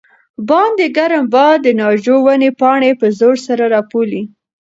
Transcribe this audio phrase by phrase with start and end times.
[0.49, 4.21] باندې ګرم باد د ناجو ونې پاڼې په زور سره رپولې.